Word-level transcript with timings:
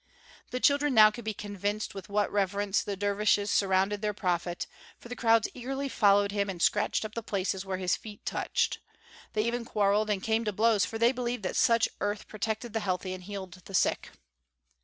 The 0.49 0.59
children 0.59 0.95
now 0.95 1.11
could 1.11 1.23
be 1.25 1.33
convinced 1.35 1.93
with 1.93 2.09
what 2.09 2.31
reverence 2.31 2.81
the 2.81 2.97
dervishes 2.97 3.51
surrounded 3.51 4.01
their 4.01 4.15
prophet, 4.15 4.65
for 4.97 5.13
crowds 5.13 5.47
eagerly 5.53 5.87
followed 5.89 6.31
him 6.31 6.49
and 6.49 6.59
scratched 6.59 7.05
up 7.05 7.13
the 7.13 7.21
places 7.21 7.67
which 7.67 7.79
his 7.81 7.95
feet 7.95 8.25
touched. 8.25 8.79
They 9.33 9.43
even 9.45 9.63
quarreled 9.63 10.09
and 10.09 10.23
came 10.23 10.43
to 10.45 10.51
blows 10.51 10.85
for 10.85 10.97
they 10.97 11.11
believed 11.11 11.43
that 11.43 11.55
such 11.55 11.87
earth 11.99 12.27
protected 12.27 12.73
the 12.73 12.79
healthy 12.79 13.13
and 13.13 13.23
healed 13.25 13.61
the 13.65 13.75
sick. 13.75 14.09